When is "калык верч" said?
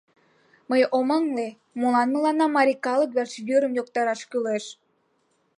2.85-3.33